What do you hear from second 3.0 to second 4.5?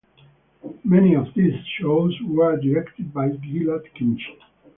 by Gilad Kimchi.